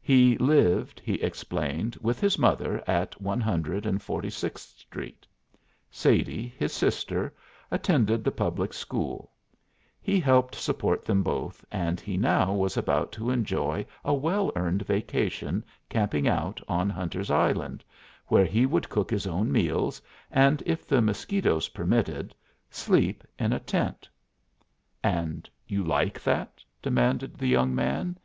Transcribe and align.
He 0.00 0.38
lived, 0.38 0.98
he 1.04 1.16
explained, 1.16 1.98
with 2.00 2.20
his 2.20 2.38
mother 2.38 2.82
at 2.86 3.20
One 3.20 3.42
Hundred 3.42 3.84
and 3.84 4.00
Forty 4.00 4.30
sixth 4.30 4.78
Street; 4.78 5.26
Sadie, 5.90 6.54
his 6.56 6.72
sister, 6.72 7.34
attended 7.70 8.24
the 8.24 8.30
public 8.30 8.72
school; 8.72 9.30
he 10.00 10.20
helped 10.20 10.54
support 10.54 11.04
them 11.04 11.22
both, 11.22 11.66
and 11.70 12.00
he 12.00 12.16
now 12.16 12.54
was 12.54 12.78
about 12.78 13.12
to 13.12 13.28
enjoy 13.28 13.84
a 14.06 14.14
well 14.14 14.50
earned 14.56 14.86
vacation 14.86 15.62
camping 15.90 16.26
out 16.26 16.62
on 16.66 16.88
Hunter's 16.88 17.30
Island, 17.30 17.84
where 18.28 18.46
he 18.46 18.64
would 18.64 18.88
cook 18.88 19.10
his 19.10 19.26
own 19.26 19.52
meals 19.52 20.00
and, 20.30 20.62
if 20.64 20.88
the 20.88 21.02
mosquitoes 21.02 21.68
permitted, 21.68 22.34
sleep 22.70 23.22
in 23.38 23.52
a 23.52 23.60
tent. 23.60 24.08
"And 25.04 25.46
you 25.66 25.84
like 25.84 26.18
that?" 26.24 26.64
demanded 26.80 27.36
the 27.36 27.48
young 27.48 27.74
man. 27.74 28.16